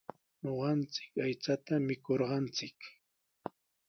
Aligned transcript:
Ñuqanchik 0.43 1.13
aychata 1.25 1.73
mikurqanchik. 1.87 2.79